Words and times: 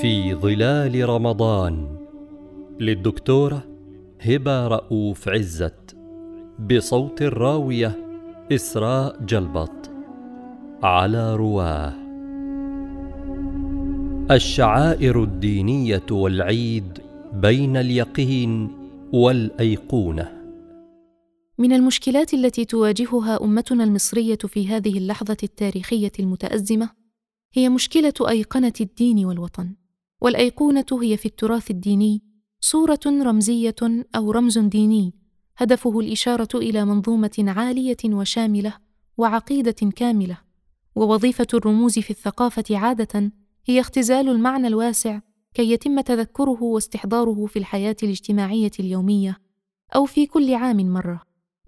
في 0.00 0.34
ظلال 0.34 1.08
رمضان 1.08 1.96
للدكتورة 2.80 3.64
هبة 4.20 4.66
رؤوف 4.66 5.28
عزت 5.28 5.96
بصوت 6.58 7.22
الراوية 7.22 7.96
إسراء 8.52 9.24
جلبط 9.24 9.90
على 10.82 11.36
رواه. 11.36 11.94
الشعائر 14.30 15.22
الدينية 15.22 16.06
والعيد 16.10 16.98
بين 17.32 17.76
اليقين 17.76 18.70
والأيقونة. 19.12 20.32
من 21.58 21.72
المشكلات 21.72 22.34
التي 22.34 22.64
تواجهها 22.64 23.44
أمتنا 23.44 23.84
المصرية 23.84 24.38
في 24.38 24.68
هذه 24.68 24.98
اللحظة 24.98 25.36
التاريخية 25.42 26.12
المتأزمة 26.20 26.90
هي 27.54 27.68
مشكلة 27.68 28.14
أيقنة 28.28 28.72
الدين 28.80 29.24
والوطن. 29.24 29.87
والأيقونة 30.20 30.86
هي 31.02 31.16
في 31.16 31.26
التراث 31.26 31.70
الديني 31.70 32.22
صورة 32.60 33.00
رمزية 33.06 33.76
أو 34.16 34.30
رمز 34.30 34.58
ديني 34.58 35.14
هدفه 35.56 36.00
الإشارة 36.00 36.48
إلى 36.54 36.84
منظومة 36.84 37.44
عالية 37.56 37.96
وشاملة 38.04 38.74
وعقيدة 39.16 39.90
كاملة. 39.96 40.38
ووظيفة 40.94 41.46
الرموز 41.54 41.98
في 41.98 42.10
الثقافة 42.10 42.76
عادة 42.76 43.32
هي 43.66 43.80
اختزال 43.80 44.28
المعنى 44.28 44.66
الواسع 44.66 45.20
كي 45.54 45.72
يتم 45.72 46.00
تذكره 46.00 46.62
واستحضاره 46.62 47.46
في 47.46 47.58
الحياة 47.58 47.96
الاجتماعية 48.02 48.70
اليومية 48.80 49.38
أو 49.94 50.04
في 50.04 50.26
كل 50.26 50.54
عام 50.54 50.92
مرة. 50.92 51.22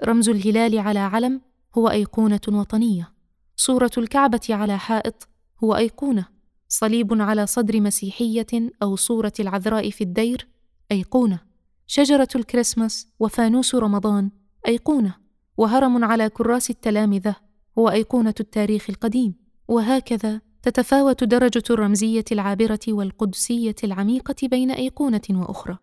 رمز 0.04 0.28
الهلال 0.28 0.78
على 0.78 0.98
علم 0.98 1.40
هو 1.78 1.88
أيقونة 1.88 2.40
وطنية. 2.48 3.12
صورة 3.56 3.90
الكعبة 3.98 4.40
على 4.50 4.78
حائط 4.78 5.28
هو 5.64 5.76
أيقونة. 5.76 6.39
صليب 6.72 7.22
على 7.22 7.46
صدر 7.46 7.80
مسيحية 7.80 8.46
أو 8.82 8.96
صورة 8.96 9.32
العذراء 9.40 9.90
في 9.90 10.04
الدير 10.04 10.48
أيقونة. 10.92 11.40
شجرة 11.86 12.28
الكريسماس 12.36 13.08
وفانوس 13.20 13.74
رمضان 13.74 14.30
أيقونة. 14.68 15.14
وهرم 15.56 16.04
على 16.04 16.28
كراس 16.28 16.70
التلامذة 16.70 17.36
هو 17.78 17.88
أيقونة 17.88 18.34
التاريخ 18.40 18.90
القديم. 18.90 19.34
وهكذا 19.68 20.40
تتفاوت 20.62 21.24
درجة 21.24 21.62
الرمزية 21.70 22.24
العابرة 22.32 22.80
والقدسية 22.88 23.76
العميقة 23.84 24.48
بين 24.48 24.70
أيقونة 24.70 25.20
وأخرى. 25.30 25.78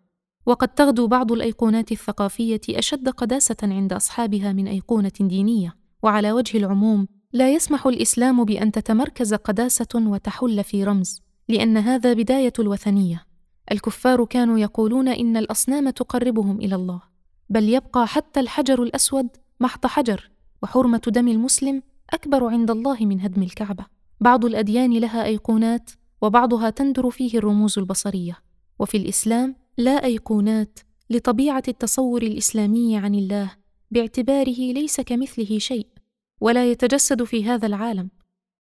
وقد 0.46 0.68
تغدو 0.68 1.08
بعض 1.08 1.32
الأيقونات 1.32 1.92
الثقافية 1.92 2.62
أشد 2.70 3.10
قداسة 3.10 3.58
عند 3.64 3.94
أصحابها 3.94 4.54
من 4.54 4.68
أيقونة 4.68 5.12
دينية. 5.20 5.76
وعلى 6.04 6.32
وجه 6.32 6.58
العموم 6.58 7.08
لا 7.34 7.52
يسمح 7.54 7.88
الإسلام 7.88 8.44
بأن 8.44 8.72
تتمركز 8.72 9.34
قداسة 9.34 9.88
وتحل 9.96 10.64
في 10.64 10.84
رمز 10.84 11.22
لأن 11.50 11.78
هذا 11.78 12.14
بداية 12.14 12.54
الوثنية. 12.60 13.26
الكفار 13.72 14.26
كانوا 14.26 14.60
يقولون 14.60 15.08
إن 15.08 15.38
الأصنام 15.38 15.90
تقربهم 15.90 16.60
إلى 16.60 16.76
الله 16.76 17.02
بل 17.50 17.70
يبقى 17.70 18.08
حتى 18.08 18.40
الحجر 18.40 18.84
الأسود 18.84 19.28
محض 19.60 19.86
حجر 19.86 20.32
وحرمة 20.64 21.02
دم 21.08 21.28
المسلم 21.28 21.84
أكبر 22.10 22.46
عند 22.46 22.72
الله 22.72 22.98
من 23.06 23.22
هدم 23.22 23.44
الكعبة. 23.44 23.86
بعض 24.22 24.46
الأديان 24.46 24.94
لها 24.94 25.26
أيقونات 25.26 25.92
وبعضها 26.22 26.70
تندر 26.70 27.10
فيه 27.10 27.38
الرموز 27.38 27.80
البصرية. 27.80 28.38
وفي 28.80 28.98
الإسلام 28.98 29.56
لا 29.78 30.04
أيقونات 30.04 30.80
لطبيعة 31.10 31.64
التصور 31.68 32.22
الإسلامي 32.22 32.98
عن 32.98 33.16
الله 33.16 33.52
باعتباره 33.92 34.74
ليس 34.74 35.02
كمثله 35.02 35.58
شيء. 35.58 35.97
ولا 36.42 36.72
يتجسد 36.72 37.24
في 37.24 37.46
هذا 37.46 37.68
العالم 37.68 38.10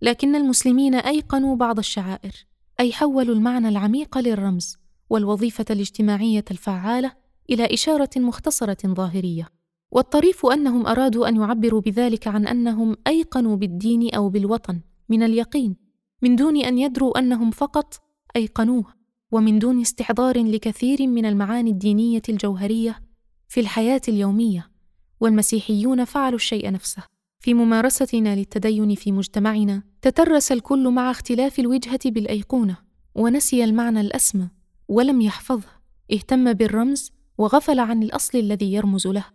لكن 0.01 0.35
المسلمين 0.35 0.95
أيقنوا 0.95 1.55
بعض 1.55 1.77
الشعائر 1.77 2.45
أي 2.79 2.93
حولوا 2.93 3.35
المعنى 3.35 3.69
العميق 3.69 4.17
للرمز 4.17 4.77
والوظيفة 5.09 5.65
الاجتماعية 5.69 6.45
الفعالة 6.51 7.11
إلى 7.49 7.73
إشارة 7.73 8.09
مختصرة 8.17 8.77
ظاهرية. 8.87 9.49
والطريف 9.91 10.45
أنهم 10.45 10.87
أرادوا 10.87 11.27
أن 11.27 11.35
يعبروا 11.35 11.81
بذلك 11.81 12.27
عن 12.27 12.47
أنهم 12.47 12.95
أيقنوا 13.07 13.55
بالدين 13.55 14.15
أو 14.15 14.29
بالوطن 14.29 14.81
من 15.09 15.23
اليقين 15.23 15.75
من 16.21 16.35
دون 16.35 16.57
أن 16.57 16.77
يدروا 16.77 17.19
أنهم 17.19 17.51
فقط 17.51 18.01
أيقنوه 18.35 18.85
ومن 19.31 19.59
دون 19.59 19.81
استحضار 19.81 20.43
لكثير 20.43 21.07
من 21.07 21.25
المعاني 21.25 21.71
الدينية 21.71 22.21
الجوهرية 22.29 23.01
في 23.47 23.59
الحياة 23.59 24.01
اليومية 24.07 24.71
والمسيحيون 25.19 26.05
فعلوا 26.05 26.35
الشيء 26.35 26.71
نفسه. 26.71 27.14
في 27.45 27.53
ممارستنا 27.53 28.35
للتدين 28.35 28.95
في 28.95 29.11
مجتمعنا 29.11 29.83
تترس 30.01 30.51
الكل 30.51 30.89
مع 30.89 31.11
اختلاف 31.11 31.59
الوجهة 31.59 31.99
بالأيقونة 32.05 32.77
ونسي 33.15 33.63
المعنى 33.63 34.01
الأسمى 34.01 34.49
ولم 34.87 35.21
يحفظه 35.21 35.69
اهتم 36.13 36.53
بالرمز 36.53 37.11
وغفل 37.37 37.79
عن 37.79 38.03
الأصل 38.03 38.37
الذي 38.37 38.73
يرمز 38.73 39.07
له. 39.07 39.25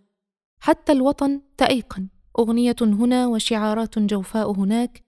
حتى 0.59 0.91
الوطن 0.91 1.41
تايقن 1.57 2.07
أغنية 2.39 2.75
هنا 2.81 3.27
وشعارات 3.27 3.99
جوفاء 3.99 4.51
هناك 4.51 5.01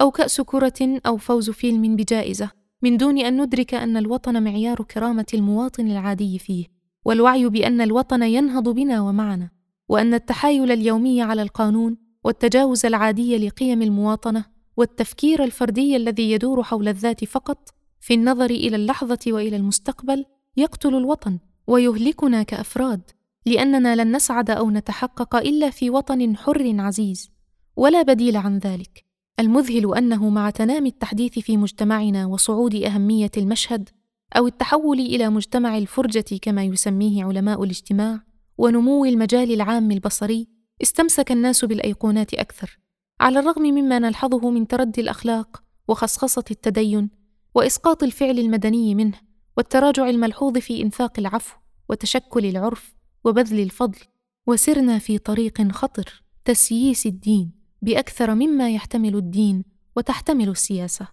أو 0.00 0.10
كأس 0.10 0.40
كرة 0.40 1.00
أو 1.06 1.16
فوز 1.16 1.50
فيلم 1.50 1.96
بجائزة. 1.96 2.50
من 2.82 2.96
دون 2.96 3.18
أن 3.18 3.42
ندرك 3.42 3.74
أن 3.74 3.96
الوطن 3.96 4.42
معيار 4.42 4.82
كرامة 4.82 5.26
المواطن 5.34 5.86
العادي 5.86 6.38
فيه 6.38 6.66
والوعي 7.04 7.48
بأن 7.48 7.80
الوطن 7.80 8.22
ينهض 8.22 8.68
بنا 8.68 9.00
ومعنا 9.00 9.50
وأن 9.88 10.14
التحايل 10.14 10.72
اليومي 10.72 11.22
على 11.22 11.42
القانون 11.42 12.09
والتجاوز 12.24 12.86
العادي 12.86 13.48
لقيم 13.48 13.82
المواطنة 13.82 14.44
والتفكير 14.76 15.44
الفردي 15.44 15.96
الذي 15.96 16.32
يدور 16.32 16.62
حول 16.62 16.88
الذات 16.88 17.24
فقط 17.24 17.68
في 18.00 18.14
النظر 18.14 18.50
إلى 18.50 18.76
اللحظة 18.76 19.18
وإلى 19.26 19.56
المستقبل 19.56 20.24
يقتل 20.56 20.94
الوطن 20.94 21.38
ويهلكنا 21.66 22.42
كأفراد 22.42 23.00
لأننا 23.46 23.96
لن 23.96 24.16
نسعد 24.16 24.50
أو 24.50 24.70
نتحقق 24.70 25.36
إلا 25.36 25.70
في 25.70 25.90
وطن 25.90 26.36
حر 26.36 26.74
عزيز. 26.80 27.30
ولا 27.76 28.02
بديل 28.02 28.36
عن 28.36 28.58
ذلك. 28.58 29.04
المذهل 29.40 29.94
أنه 29.96 30.28
مع 30.28 30.50
تنامي 30.50 30.88
التحديث 30.88 31.38
في 31.38 31.56
مجتمعنا 31.56 32.26
وصعود 32.26 32.74
أهمية 32.74 33.30
المشهد 33.36 33.88
أو 34.36 34.46
التحول 34.46 35.00
إلى 35.00 35.28
مجتمع 35.28 35.78
الفرجة 35.78 36.38
كما 36.42 36.64
يسميه 36.64 37.24
علماء 37.24 37.64
الاجتماع 37.64 38.20
ونمو 38.58 39.04
المجال 39.04 39.52
العام 39.52 39.90
البصري 39.90 40.48
استمسك 40.82 41.32
الناس 41.32 41.64
بالأيقونات 41.64 42.34
أكثر 42.34 42.78
على 43.20 43.38
الرغم 43.38 43.62
مما 43.62 43.98
نلحظه 43.98 44.50
من 44.50 44.66
تردي 44.66 45.00
الأخلاق 45.00 45.62
وخصخصة 45.88 46.44
التدين 46.50 47.10
وإسقاط 47.54 48.02
الفعل 48.02 48.38
المدني 48.38 48.94
منه 48.94 49.20
والتراجع 49.56 50.08
الملحوظ 50.08 50.58
في 50.58 50.82
إنفاق 50.82 51.18
العفو 51.18 51.56
وتشكل 51.88 52.46
العرف 52.46 52.94
وبذل 53.24 53.60
الفضل. 53.60 53.98
وسرنا 54.46 54.98
في 54.98 55.18
طريق 55.18 55.72
خطر 55.72 56.22
تسييس 56.44 57.06
الدين 57.06 57.52
بأكثر 57.82 58.34
مما 58.34 58.70
يحتمل 58.70 59.16
الدين 59.16 59.64
وتحتمل 59.96 60.48
السياسة. 60.48 61.08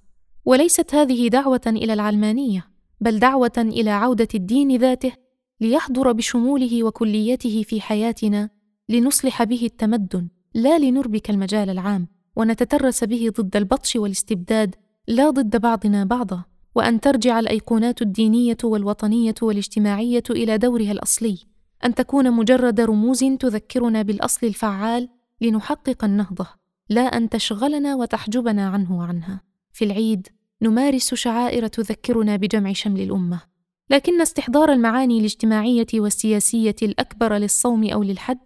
وليست 0.45 0.95
هذه 0.95 1.27
دعوة 1.27 1.61
إلى 1.67 1.93
العلمانية 1.93 2.67
بل 3.01 3.19
دعوة 3.19 3.51
إلى 3.57 3.89
عودة 3.89 4.27
الدين 4.35 4.77
ذاته 4.77 5.11
ليحضر 5.61 6.11
بشموله 6.11 6.83
وكليته 6.83 7.63
في 7.63 7.81
حياتنا 7.81 8.49
لنصلح 8.89 9.43
به 9.43 9.61
التمدن 9.63 10.27
لا 10.53 10.79
لنربك 10.79 11.29
المجال 11.29 11.69
العام 11.69 12.07
ونتترس 12.35 13.03
به 13.03 13.31
ضد 13.39 13.55
البطش 13.55 13.95
والاستبداد 13.95 14.75
لا 15.07 15.29
ضد 15.29 15.57
بعضنا 15.61 16.03
بعضا 16.03 16.43
وأن 16.75 16.99
ترجع 16.99 17.39
الأيقونات 17.39 18.01
الدينية 18.01 18.57
والوطنية 18.63 19.35
والاجتماعية 19.41 20.23
إلى 20.29 20.57
دورها 20.57 20.91
الأصلي 20.91 21.37
أن 21.85 21.95
تكون 21.95 22.31
مجرد 22.31 22.81
رموز 22.81 23.23
تذكرنا 23.39 24.01
بالأصل 24.01 24.47
الفعال 24.47 25.09
لنحقق 25.41 26.03
النهضة 26.03 26.47
لا 26.89 27.01
أن 27.01 27.29
تشغلنا 27.29 27.95
وتحجبنا 27.95 28.67
عنه 28.67 28.97
وعنها. 28.97 29.41
في 29.73 29.85
العيد 29.85 30.27
نمارس 30.61 31.13
شعائر 31.13 31.67
تذكرنا 31.67 32.35
بجمع 32.35 32.73
شمل 32.73 33.01
الأمة 33.01 33.41
لكن 33.89 34.21
استحضار 34.21 34.71
المعاني 34.71 35.19
الاجتماعية 35.19 35.87
والسياسية 35.93 36.75
الأكبر 36.83 37.33
للصوم 37.33 37.89
أو 37.89 38.03
للحج 38.03 38.37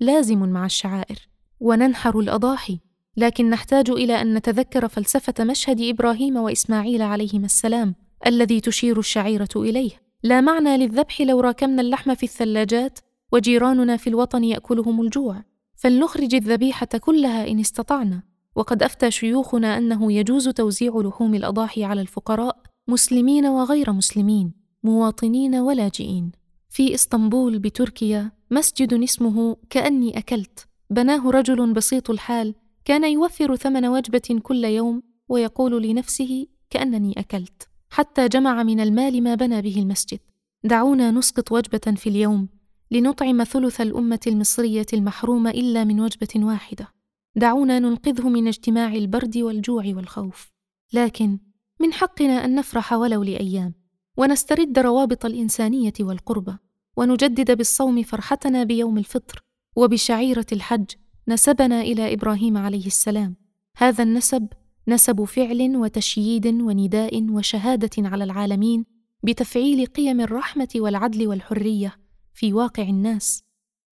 لازم 0.00 0.38
مع 0.38 0.66
الشعائر. 0.66 1.28
وننحر 1.60 2.18
الأضاحي 2.18 2.78
لكن 3.16 3.50
نحتاج 3.50 3.90
إلى 3.90 4.22
أن 4.22 4.34
نتذكر 4.34 4.88
فلسفة 4.88 5.44
مشهد 5.44 5.80
إبراهيم 5.80 6.36
وإسماعيل 6.36 7.02
عليهما 7.02 7.46
السلام 7.46 7.94
الذي 8.26 8.60
تشير 8.60 8.98
الشعيرة 8.98 9.48
إليه. 9.56 9.90
لا 10.22 10.40
معنى 10.40 10.76
للذبح 10.76 11.20
لو 11.20 11.40
راكمنا 11.40 11.82
اللحم 11.82 12.14
في 12.14 12.22
الثلاجات 12.22 12.98
وجيراننا 13.32 13.96
في 13.96 14.06
الوطن 14.06 14.44
يأكلهم 14.44 15.00
الجوع. 15.00 15.44
فلنخرج 15.76 16.34
الذبيحة 16.34 16.86
كلها 16.86 17.48
إن 17.48 17.60
استطعنا. 17.60 18.22
وقد 18.56 18.82
أفتى 18.82 19.10
شيوخنا 19.10 19.78
أنه 19.78 20.12
يجوز 20.12 20.48
توزيع 20.48 20.92
لحوم 20.96 21.34
الأضاحي 21.34 21.84
على 21.84 22.00
الفقراء 22.00 22.62
مسلمين 22.88 23.46
وغير 23.46 23.92
مسلمين 23.92 24.52
مواطنين 24.82 25.54
ولاجئين. 25.54 26.32
في 26.70 26.94
إسطنبول 26.94 27.58
بتركيا 27.58 28.37
مسجد 28.50 29.02
اسمه 29.02 29.56
كأني 29.70 30.18
أكلت. 30.18 30.66
بناه 30.90 31.30
رجل 31.30 31.72
بسيط 31.72 32.10
الحال 32.10 32.54
كان 32.84 33.04
يوفر 33.04 33.56
ثمن 33.56 33.86
وجبة 33.86 34.40
كل 34.42 34.64
يوم 34.64 35.02
ويقول 35.28 35.82
لنفسه 35.82 36.46
كأنني 36.70 37.14
أكلت. 37.18 37.68
حتى 37.90 38.28
جمع 38.28 38.62
من 38.62 38.80
المال 38.80 39.22
ما 39.22 39.34
بنى 39.34 39.62
به 39.62 39.78
المسجد. 39.78 40.18
دعونا 40.64 41.10
نسقط 41.10 41.52
وجبة 41.52 41.94
في 41.96 42.08
اليوم 42.08 42.48
لنطعم 42.90 43.44
ثلث 43.44 43.80
الأمة 43.80 44.20
المصرية 44.26 44.86
المحرومه 44.92 45.50
إلا 45.50 45.84
من 45.84 46.00
وجبة 46.00 46.28
واحدة. 46.36 46.88
دعونا 47.36 47.78
ننقذه 47.78 48.28
من 48.28 48.48
اجتماع 48.48 48.94
البرد 48.94 49.38
والجوع 49.38 49.84
والخوف. 49.86 50.52
لكن 50.92 51.38
من 51.80 51.92
حقنا 51.92 52.44
أن 52.44 52.54
نفرح 52.54 52.92
ولو 52.92 53.22
لأيام 53.22 53.74
ونسترد 54.16 54.78
روابط 54.78 55.24
الإنسانية 55.24 55.92
والقربة. 56.00 56.67
ونجدد 56.98 57.56
بالصوم 57.56 58.02
فرحتنا 58.02 58.64
بيوم 58.64 58.98
الفطر 58.98 59.42
وبشعيرة 59.76 60.46
الحج 60.52 60.86
نسبنا 61.28 61.80
إلى 61.80 62.12
إبراهيم 62.14 62.56
عليه 62.56 62.86
السلام. 62.86 63.36
هذا 63.76 64.02
النسب 64.02 64.48
نسب 64.88 65.24
فعل 65.24 65.76
وتشييد 65.76 66.46
ونداء 66.46 67.30
وشهادة 67.30 67.90
على 68.08 68.24
العالمين 68.24 68.84
بتفعيل 69.22 69.86
قيم 69.86 70.20
الرحمة 70.20 70.68
والعدل 70.76 71.26
والحرية 71.26 71.96
في 72.34 72.52
واقع 72.52 72.82
الناس. 72.82 73.42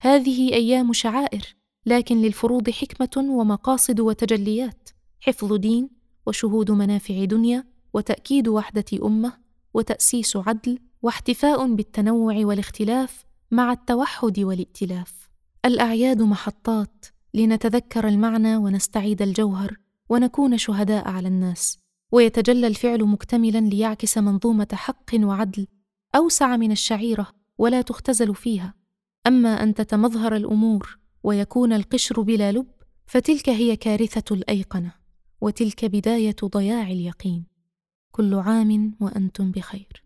هذه 0.00 0.52
أيام 0.54 0.92
شعائر 0.92 1.56
لكن 1.86 2.22
للفروض 2.22 2.70
حكمة 2.70 3.30
ومقاصد 3.30 4.00
وتجليات 4.00 4.88
حفظ 5.20 5.52
دين 5.52 5.90
وشهود 6.26 6.70
منافع 6.70 7.24
دنيا 7.24 7.64
وتأكيد 7.94 8.48
وحدة 8.48 8.84
أمة 9.02 9.32
وتأسيس 9.74 10.36
عدل 10.36 10.78
واحتفاء 11.06 11.74
بالتنوع 11.74 12.36
والاختلاف 12.36 13.24
مع 13.50 13.72
التوحد 13.72 14.40
والائتلاف. 14.40 15.30
الأعياد 15.64 16.22
محطات 16.22 17.06
لنتذكر 17.34 18.08
المعنى 18.08 18.56
ونستعيد 18.56 19.22
الجوهر 19.22 19.76
ونكون 20.08 20.58
شهداء 20.58 21.08
على 21.08 21.28
الناس. 21.28 21.78
ويتجلى 22.12 22.66
الفعل 22.66 23.04
مكتملا 23.04 23.58
ليعكس 23.58 24.18
منظومة 24.18 24.68
حق 24.72 25.10
وعدل 25.14 25.66
أوسع 26.16 26.56
من 26.56 26.72
الشعيرة 26.72 27.28
ولا 27.58 27.82
تختزل 27.82 28.34
فيها. 28.34 28.74
أما 29.26 29.62
أن 29.62 29.74
تتمظهر 29.74 30.36
الأمور 30.36 30.98
ويكون 31.22 31.72
القشر 31.72 32.20
بلا 32.20 32.52
لب 32.52 32.70
فتلك 33.06 33.48
هي 33.48 33.76
كارثة 33.76 34.34
الأيقنة 34.34 34.92
وتلك 35.40 35.84
بداية 35.84 36.36
ضياع 36.44 36.82
اليقين. 36.82 37.46
كل 38.12 38.34
عام 38.34 38.96
وأنتم 39.00 39.50
بخير. 39.50 40.05